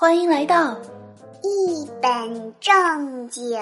[0.00, 0.74] 欢迎来到
[1.42, 3.54] 一本正经。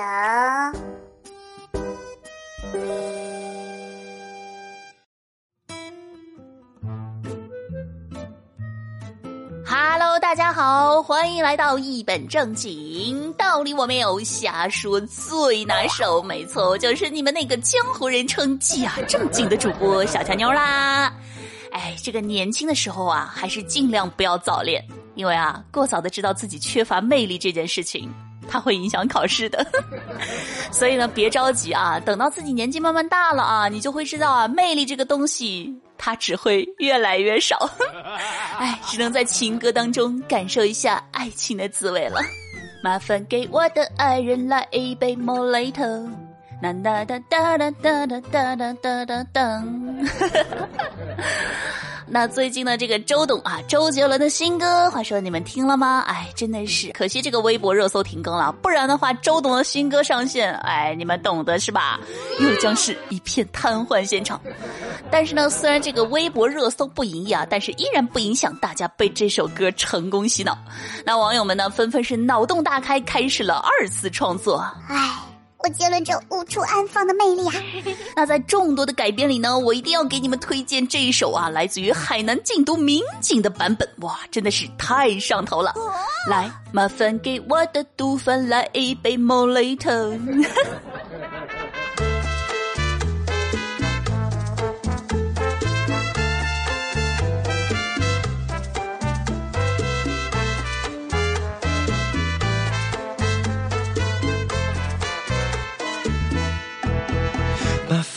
[9.66, 13.32] Hello，大家好，欢迎来到一本正经。
[13.32, 16.22] 道理我没有，瞎说最拿手。
[16.22, 21.12] 没错，就是你们那个江湖人称假正经的主播小强妞啦。
[21.72, 24.82] 哎，这个年轻的时候啊，还是尽量不要早恋，
[25.18, 28.08] 因为啊，过早的知道自己缺乏魅力这件事情，
[28.48, 29.66] 它会影响考试的。
[30.70, 37.68] 所以呢，别着急啊，等到自己年纪慢慢大了啊，你就会知道啊，魅力这个东西，它只会越来越少。
[38.60, 42.20] 哎，只能在情歌当中感受一下爱情的滋味了。
[42.80, 46.08] 麻烦给我的爱人来一杯莫雷特。
[46.62, 49.64] 哒哒哒哒哒哒哒哒哒哒哒。
[52.10, 56.02] 那最近的这个周董啊，周杰伦的新歌，话说你们听了吗？
[56.06, 62.00] 哎，真的是可惜这个微博热搜停更了，不然的话，周董的新歌上线，哎，你们懂得是吧？
[62.40, 64.40] 又将是一片瘫痪现场。
[65.10, 70.56] 但是呢，虽然这个微博热搜不营业啊，但是依然不影响大家被这首歌成功洗脑。
[71.04, 74.66] 那网友们呢，纷纷是脑洞大开，开始了二次创作。
[74.88, 75.27] 唉。
[75.68, 77.52] 我杰伦这无处安放的魅力啊！
[78.16, 85.74] 那在众多的改编里呢，我一定要给你们推荐这一首啊，来自于海南禁毒民警的版本，哇，真的是太上头了！
[86.26, 89.46] 来，麻烦给我的毒贩来一杯莫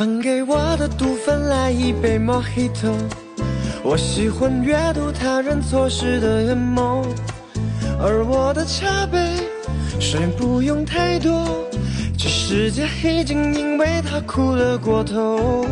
[0.02, 0.08] 雷特。
[0.08, 2.92] 麻烦给我的毒贩来一杯莫吉托。
[3.84, 7.06] 我喜欢阅读他人错失的眼眸，
[8.00, 9.20] 而我的茶杯
[10.00, 11.46] 水不用太多。
[12.18, 15.66] 这世界已经因为他苦了过头，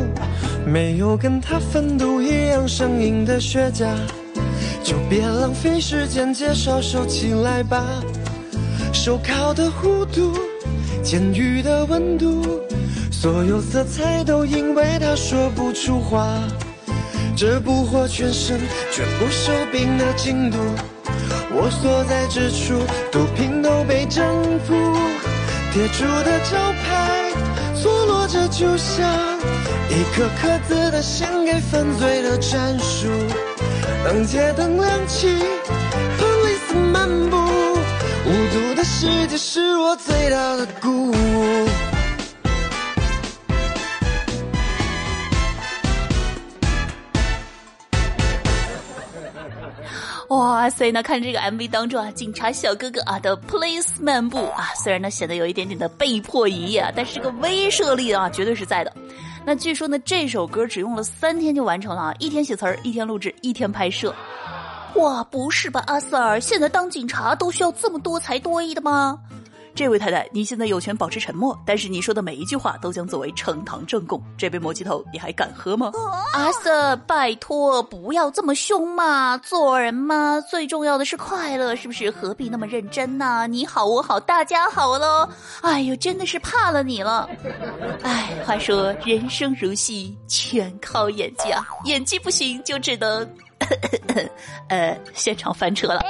[0.65, 3.87] 没有跟他分毒一样上瘾的雪茄，
[4.83, 7.83] 就别浪费时间介绍收起来吧。
[8.93, 10.37] 手铐的弧度，
[11.03, 12.61] 监狱的温度。
[13.21, 16.39] 所有色彩都因为他说不出话，
[17.35, 18.57] 这捕获全身
[18.93, 20.57] 全部手柄的精度，
[21.51, 22.79] 我所在之处
[23.11, 24.23] 毒品都被征
[24.65, 24.73] 服，
[25.73, 27.29] 贴出的招牌
[27.75, 29.05] 错落着就像
[29.89, 33.09] 一颗颗子的献给犯罪的战术。
[34.05, 35.27] 当街灯亮起
[36.17, 41.68] ，police 漫步，无毒的世界是我最大的鼓舞。
[50.59, 50.91] 哇塞！
[50.91, 58.93] 那看这个 MV 当中啊，警察小哥哥啊的 Police 漫步啊，虽然呢显得有一点点的被迫营业啊，但是这个威慑力啊绝对是在的。
[59.45, 64.13] 那据说呢，这首歌只用了三天就完成了啊，一天写词儿，一天录制，一天拍摄。
[64.95, 66.41] 哇，不是吧，阿 Sir？
[66.41, 69.17] 现在当警察都需要这么多才多艺的吗？
[69.79, 74.21] 这位太太，你现在有权保持沉默，但是你说的每一句话都将作为呈堂证供。
[74.37, 75.89] 这杯摩吉头你还敢喝吗？
[76.33, 79.37] 阿瑟拜托，不要这么凶嘛！
[79.37, 82.11] 做人嘛，最重要的是快乐，是不是？
[82.11, 83.47] 何必那么认真呢？
[83.47, 85.29] 你好，我好，大家好喽！
[85.61, 87.29] 哎呦，真的是怕了你了。
[88.03, 91.65] 哎，话说人生如戏，全靠演技啊！
[91.85, 93.25] 演技不行，就只能
[94.67, 96.01] 呃现场翻车了。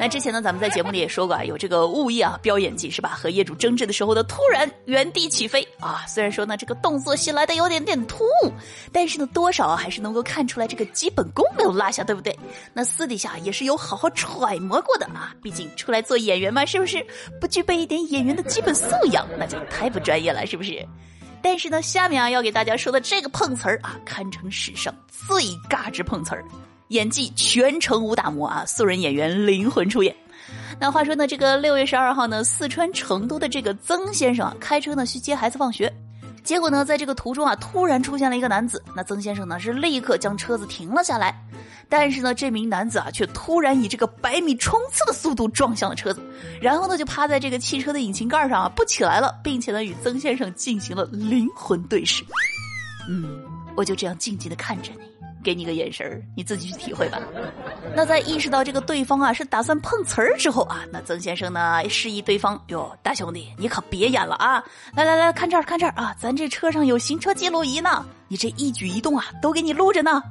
[0.00, 3.10] 那之前呢，咱们在节目里也说过啊，有这个物业啊飙演技是吧？
[3.10, 8.52] 和业主争执的时候的突然原地起飞啊，虽然说呢这个动作戏来的有点点突兀，
[8.92, 12.38] 但是呢多少还是能够看出来这个基本功没有落下，对不对？
[12.72, 17.04] 那私底下也是有好好揣摩过的啊，毕竟出来做演员嘛，是不是？
[17.40, 20.86] 不具备一点演员的基本素养，那就太不专业了，是不是？
[21.42, 26.44] 但是呢，下面啊要给大家说的这个碰瓷儿啊，堪称史上最尬之碰瓷儿。
[26.88, 28.64] 演技全程无打磨啊！
[28.66, 30.14] 素人演员灵魂出演。
[30.80, 35.92] 那话说呢，这个六月十二号呢，四川成都的这个曾先生啊，开车呢去接孩子放学，
[36.44, 38.82] 结果呢，在这个途中啊，突然出现了一个男子。
[38.94, 41.36] 那曾先生呢是立刻将车子停了下来，
[41.88, 46.22] 但是呢，这名男子啊却突然以这个百米冲刺的速度撞向了车子，
[46.60, 52.24] 然后呢就趴在这个汽车的引擎盖上啊不起来了，并且呢与曾先生进行了灵魂对视。
[53.10, 53.42] 嗯，
[53.76, 55.17] 我就这样静静的看着你。
[55.42, 57.18] 给你个眼神儿，你自己去体会吧。
[57.94, 64.62] 那在意识到这个对方啊是打算碰瓷儿之后啊，那曾先生呢示意对方哟，大兄弟，你可别演了啊！
[64.94, 70.22] 来来来看这儿看这儿啊，咱这车上有行车记录仪呢，你这一举一动啊都给你录着呢。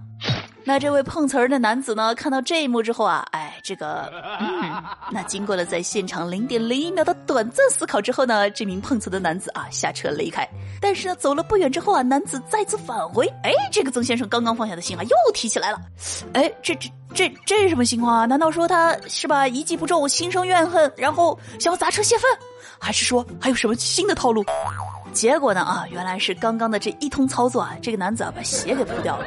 [0.63, 3.56] 那这位碰瓷儿的男子呢，看到这一幕之后啊，哎。
[3.67, 4.09] 这个，
[4.39, 4.81] 嗯，
[5.11, 10.47] 那经过了在现场零点零一秒的短暂思考之后呢，这名碰瓷的男子啊下车离开。
[10.79, 15.81] 但是呢，走了不远之后啊，男子再次返回，哎，这个曾先生刚刚放下的心啊又提起来了，
[16.31, 18.25] 哎，这这这这是什么情况啊？
[18.25, 22.29] 难道说他是吧一计不中，心生怨恨，然后想要砸车泄愤，
[22.79, 24.43] 还是说还有什么新的套路？
[25.13, 29.25] 结果呢啊，原来是刚刚的这一通操作啊，这个男子啊把鞋给扑掉了。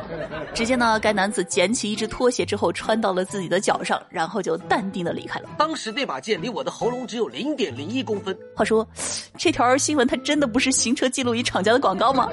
[0.55, 5.49] 只见呢，该男子捡起一只拖鞋之后穿到了自己的脚上，然后就淡定的离开了。
[5.59, 8.37] 当时那把剑离我的喉咙只有零点零一公分。
[8.55, 8.87] 话说，
[9.37, 12.29] 这条新闻它真的不是行车记录仪厂家的广告吗？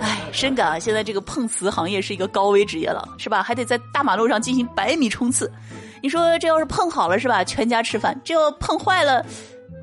[0.00, 3.40] 哎，深感啊，现在这个碰瓷行业是一个高危职业了，是吧？
[3.40, 5.48] 还得在大马路上进行百米冲刺。
[6.02, 7.44] 你说这要是碰好了是吧？
[7.44, 9.24] 全家吃饭；这要碰坏了。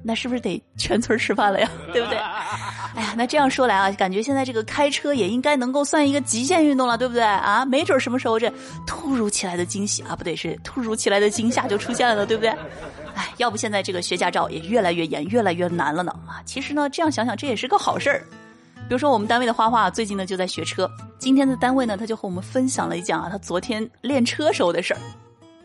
[0.07, 1.69] 那是不是得全村吃饭了呀？
[1.92, 2.18] 对不对？
[2.18, 7.65] 哎呀，那这样说来啊，感觉现在这个开车也应该能够算一个极限运动了，对不对啊？
[7.65, 8.50] 没准什么时候这
[8.86, 12.50] 突如其来的惊喜啊，不对，是突如其来的惊吓就出现了呢，对不对？
[13.15, 16.42] 哎，要不现在这个学驾照也越来越严，越来越难了呢啊！
[16.45, 18.24] 其实呢，这样想想这也是个好事儿。
[18.88, 20.89] 比如说我们单位的花花最近呢就在学车，
[21.19, 25.00] 今天的单位呢他就和我们分享了一讲啊他昨天练车时候的事儿，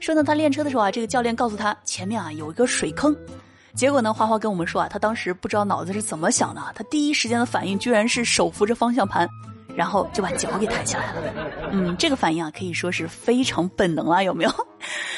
[0.00, 3.16] 说呢他练车的时候啊，这个教练告诉他前面啊有一个水坑。
[3.74, 9.28] 结果呢，花花跟我们说啊，他当时不知道脑子是怎么想的，他第一时间的反应居然是手扶着方向盘，
[9.74, 11.22] 然后就把脚给抬起来了。
[11.72, 14.52] 嗯，这个反应啊，可以说是非常本能啊，有没有？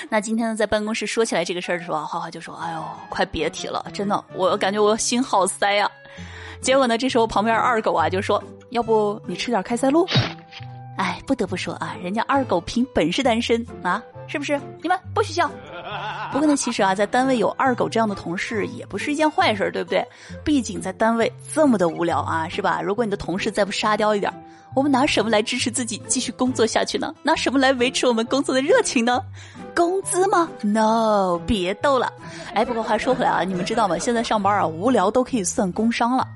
[0.08, 5.90] 那今天呢，在办公室说起来这个事儿的时候啊，花花就说：“哎呦，快别提了，真的，我感觉我心好塞呀。”
[6.60, 10.06] 结果呢，这时候旁边二狗啊就说：“要不你吃点开塞露？”
[10.96, 14.60] 哎，不得不说啊，人家二狗凭本事单身啊，是不是？
[14.80, 15.50] 你们不许笑。
[16.32, 20.04] 不过呢，其实啊，在单位有二狗这样的同事也不是一件坏事，对不对？
[20.42, 22.80] 毕竟在单位这么的无聊啊，是吧？
[22.82, 24.32] 如果你的同事再不沙雕一点，
[24.74, 27.14] 我们拿什么来支持自己继续工作下去呢？
[27.22, 29.20] 拿什么来维持我们工作的热情呢？
[29.74, 32.12] 工资吗？No，别逗了。
[32.54, 33.96] 哎，不过话说回来啊，你们知道吗？
[33.98, 36.26] 现在上班啊，无聊都可以算工伤了。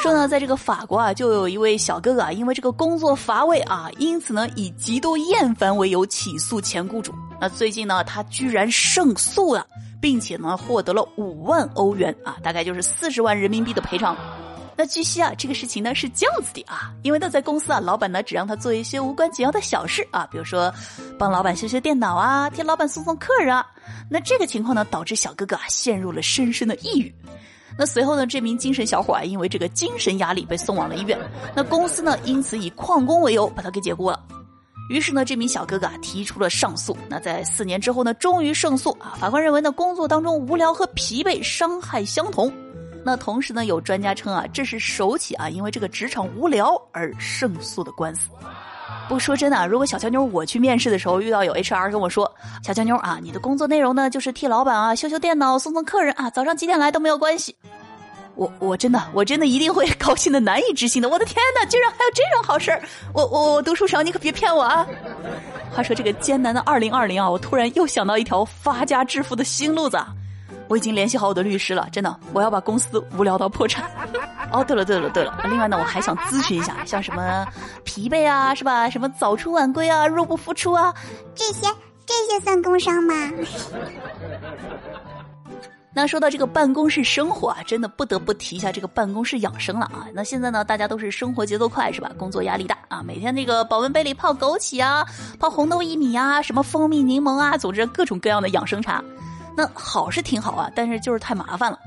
[0.00, 7.12] 说呢，在这个法国啊，就有一位小哥哥啊，因为这个工作乏味啊，因此呢，以极度厌烦为由起诉前雇主。
[7.40, 9.66] 那最近呢，他居然胜诉了，
[10.00, 14.16] 并且呢，获得了五万欧元啊，大概就是四十万人民币的赔偿。
[14.76, 20.72] 那据悉啊，这个事情呢是这样子的啊，因为呢，在公司啊，老板呢只让他做一些无关紧要的小事啊，比如说
[21.18, 23.66] 帮老板修修电脑啊，替老板送送客人啊。
[24.08, 27.12] 那这个情况呢，导致小哥哥啊陷入了深深的抑郁。
[27.76, 31.18] 那随后呢，这名精神小伙啊，因为这个精神压力被送往了医院。
[31.54, 34.20] 那公司呢，因此以旷工为由把他给解雇了。
[34.88, 36.96] 于是呢，这名小哥哥啊提出了上诉。
[37.08, 39.16] 那在四年之后呢，终于胜诉啊。
[39.20, 42.52] 法官认为呢，工作当中无聊和疲惫伤害相同。
[43.04, 48.28] 那同时呢，有专家称啊，这是首起啊因为这个职场无聊而胜诉的官司。
[49.08, 52.30] 不说真的，如果小乔妞我去面试的时候遇到有 HR 跟我说，
[52.62, 57.56] 小乔妞啊，你的工作内容呢就是替老板啊修修电脑、送送客人啊，早上几点来都没有关系。
[58.38, 61.08] 我我真的我真的一定会高兴的难以置信的。
[61.08, 62.80] 我的天哪，居然还有这种好事儿！
[63.12, 64.86] 我我我读书少，你可别骗我啊！
[65.72, 69.98] 话说这个艰难的二零二零啊，我突然又想到一条发家致富的新路子。
[70.68, 73.90] 我已经联系好我的律师了，真的，我要把公司无聊到破产。
[74.52, 77.44] 哦，对了对了对了，另外呢，我还想咨询一下，像什么
[77.82, 78.88] 疲惫啊，是吧？
[78.88, 80.94] 什么早出晚归啊，入不敷出啊，
[81.34, 81.66] 这些
[82.06, 83.14] 这些算工伤吗？
[85.94, 90.06] 那说到这个办公室生活啊，真的不得不提一下这个办公室养生了啊。
[90.12, 92.10] 那现在呢，大家都是生活节奏快，是吧？
[92.16, 95.04] 工作压力大啊，每天那个保温杯里泡枸杞啊，
[95.40, 99.02] 泡红豆薏米啊，什么蜂蜜柠檬啊，总之各种各样的养生茶。
[99.56, 101.78] 那好是挺好啊，但是就是太麻烦了。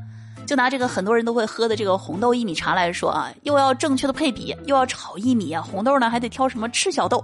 [0.45, 7.23] 就拿这个很多人都会喝的这个红豆薏米茶来说啊，又要正确的配比，又要炒薏米啊，红豆呢还得挑什么赤小豆。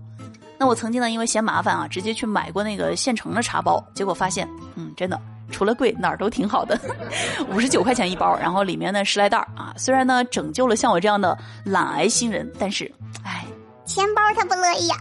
[0.57, 5.19] 那我曾经呢，因为嫌麻烦啊，直接去买过那个现成的茶包，结果发现，嗯，真的
[5.51, 6.79] 除了贵哪儿都挺好的，
[7.51, 9.73] 五十九块钱一包，然后里面呢十来袋啊。
[9.77, 12.91] 虽然呢拯救了像我这样的懒癌新人，但是，
[13.23, 13.45] 哎，
[13.85, 14.95] 钱包他不乐意呀。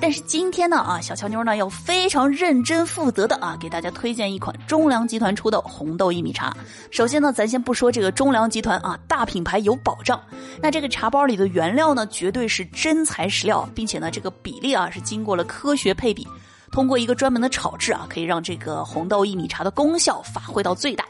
[0.00, 6.56] 但是今天呢啊，小乔妞呢要非常认真负责的啊，给大家推荐一款中粮集团出的红豆薏米茶。
[6.92, 10.20] 首先呢，咱先不说这个中粮集团啊，大品牌有保障。
[10.62, 16.24] 那这个茶包里的原料呢，绝对是真材实料，并且呢，这个比例啊是经过了科学配比，
[16.70, 21.04] 通过一个专门的炒制啊，可以让这个红豆薏米茶的功效发挥到最大。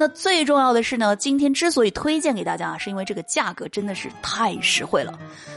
[0.00, 5.12] 那最重要的是呢，今天之所以推荐给大家啊，是因为这个价格真的是太实惠了。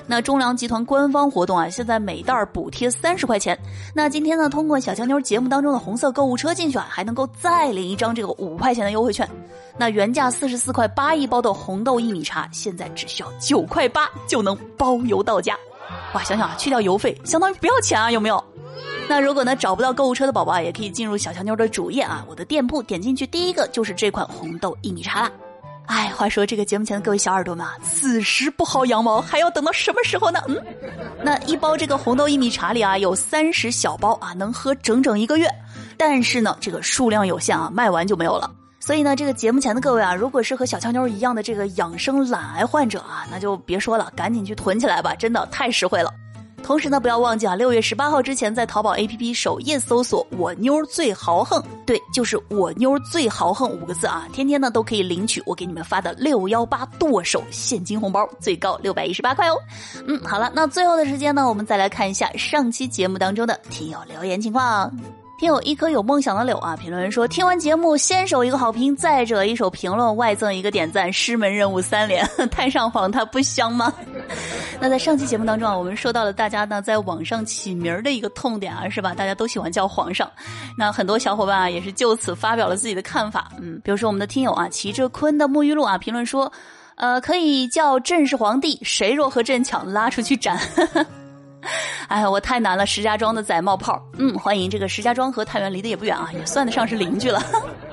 [0.07, 3.55] 那中粮集团官方活动啊，现在每袋补贴三十块钱。
[3.93, 9.29] 那今天呢，通过小强妞节目当中的红色购物车进去啊，还能够再领一张这个五块钱的优惠券。
[9.77, 15.55] 那原价四十四块八一包的红豆薏米茶，现在只需要九块八就能包邮到家。
[16.15, 18.43] 哇，想想啊，去掉邮费，相当于不要钱啊，有没有？
[19.07, 25.31] 那如果呢找不到购物车的宝宝啊，也可以进入小乔妞的主页啊，我的店铺点进去，第一个就是这款红豆薏米茶啦。
[25.87, 30.39] 哎，话说这个节目前的各位小耳朵们啊，此时不薅羊毛还要等到什么时候呢？
[30.47, 30.57] 嗯，
[31.21, 35.49] 那一包这个红豆薏米茶里啊有三十小包啊，能喝整整一个月。
[35.97, 38.49] 但是呢，这个数量有限啊，卖完就没有了。
[38.79, 46.13] 所以呢，这个节目前的各位啊，如果是和小乔妞一样的这个养生懒癌患者啊，那就别说了，赶紧去囤起来吧，真的太实惠了。
[46.63, 59.55] 同时呢，不要忘记啊，六月十八号之前在淘宝 APP 首页搜索“我妞最豪横”，对，就是“我妞最豪横”五个字啊，天天呢都可以领取我给你们发的六幺八剁手现金红包，最高六百一十八块哦。
[60.07, 64.91] 嗯，好了，那最后的时间呢，我们再来看一下上期节目当中的听友留言情况。
[65.39, 73.91] 听友一颗有梦想的柳啊，评论人说听完节目先手一个好评，再者一首评论，外赠一个点赞，师门任务三连， 太上皇它不香吗？
[74.83, 79.13] 那在上期节目当中啊，我们说到了大家呢在网上起名儿的一个痛点啊，是吧？
[79.13, 80.29] 大家都喜欢叫皇上，
[80.75, 86.51] 那很多小伙伴啊也是就此发表了自己的看法，嗯，比如说我们的听友啊，骑着鲲的沐浴露啊，评论说，
[86.95, 90.59] 呃，可以叫朕是皇帝，谁若和朕抢，拉出去斩。
[92.07, 92.83] 哎呀，我太难了！
[92.87, 97.39] 石家庄的仔冒泡，嗯，欢迎这个石家庄和太原离得也不远啊，也算得上是邻居了。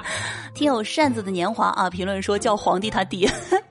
[0.54, 3.30] 听友扇子的年华啊，评论说叫皇帝他爹，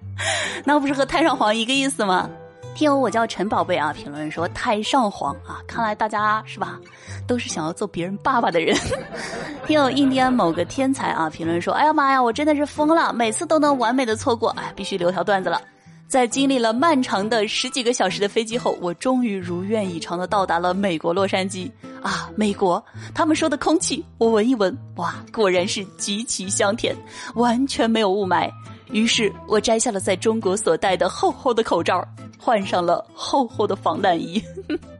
[0.64, 2.30] 那不是和太上皇一个意思吗？
[2.78, 6.80] 听友我叫陈宝贝啊，评论说太上皇啊，看来大家是吧，
[7.26, 8.78] 都是想要做别人爸爸的人。
[9.66, 15.60] 听友印第安某个天才啊，评论说，哎呀妈呀，我真的是疯了，每次都能完美的错过，哎，必须留条段子了。
[16.08, 21.72] 在经历了漫长的十几个小时的飞机后，我终于如愿以偿的到达了美国洛杉矶。
[22.04, 22.82] 啊，美国，
[23.16, 26.96] 他们说的空气，我闻一闻，哇，果然是极其香甜，
[27.34, 28.52] 完全没有雾霾。
[28.92, 32.06] 于是我摘下了在中国所戴的厚厚的口罩，
[32.40, 34.42] 换上了厚厚的防弹衣。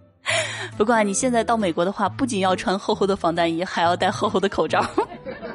[0.78, 4.86] 不过啊，你现在到美国的话，不仅要穿厚厚的防弹衣，还要戴厚厚的口罩。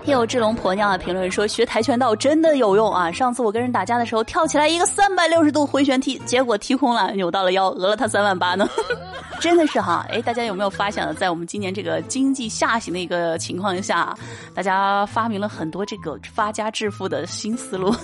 [0.04, 3.10] 听友志龙婆娘啊，评论说学跆拳道真的有用啊！
[3.12, 8.68] 上次我跟人打架的时候，跳起来一个三百六十度回旋踢，结果踢空了，扭到了腰，讹了他三万八呢。
[9.38, 14.12] 真的是哈，哎，大家有没有发现，在我们今年这个经济下行的一个情况下，
[14.52, 17.94] 大家发明了很多这个发家致富的新思路。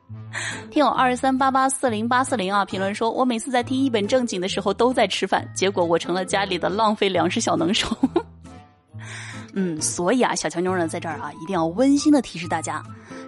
[0.70, 7.88] 听友二三八八四零八四零啊，评论说我每次在听一本正经的时候都在吃饭，结果我成了家里的浪费粮食小能手。
[9.60, 12.80] 嗯，所以啊，小乔妞呢，在这儿啊，一定要温馨的提示大家，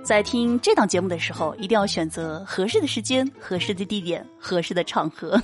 [0.05, 5.37] 在听这档节目的时候，一定要选择合适的时间、合适的地点、合适的场合。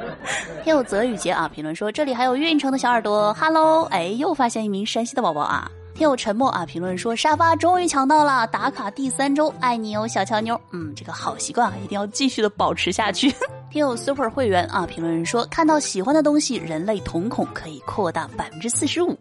[0.64, 5.70] 听友泽雨杰啊，评论说这里还有运城的小耳朵，Hello，哎，又发现一名山西的宝宝啊。
[5.94, 10.58] 听友沉默啊，评论说沙发终于抢到了，打卡第三周，爱你哦，小乔妞。
[10.70, 13.30] 嗯，这个好习惯啊，一定要继续的保持下去。
[13.70, 19.14] 听友 super 会员啊，评论说看到喜欢的东西，人类瞳孔可以扩大百分之四十五。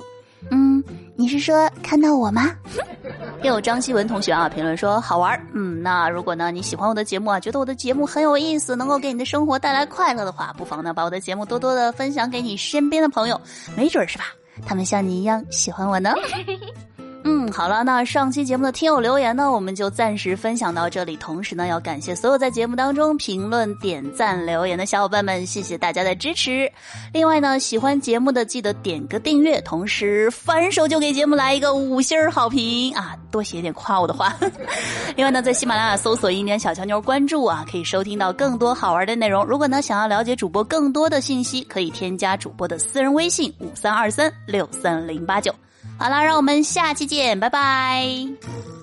[0.49, 0.83] 嗯，
[1.15, 2.55] 你是说看到我吗？
[3.43, 13.39] 又有张希文同学啊，评论说好玩嗯，那如果呢你喜欢我的节目啊，觉得我的节目很有意思，能够给你的生活带来快乐的话，不妨呢把我的节目多多的分享给你身边的朋友，
[13.75, 14.25] 没准是吧？
[14.65, 16.13] 他们像你一样喜欢我呢。
[17.23, 21.15] 嗯，好了，那上期节目的听友留言呢，我们就暂时分享到这里。
[21.17, 26.71] 同时呢，要感谢所有在节目当中评论、点赞、留言的小伙伴们，谢谢大家的支持。
[27.13, 34.35] 另外呢，喜欢节目的记得点个订阅，同时反手就给节目来一个五星好评啊，多写点夸我的话。
[35.15, 39.45] 另外呢，在喜马拉雅搜索“一年小乔妞”，关注啊，可以收听到更多好玩的内容。
[39.45, 45.53] 如果呢，想要了解主播更多的信息，可以添加主播的私人微信：五三二三六三零八九。
[46.01, 48.80] 好了，让我们下期见，拜拜。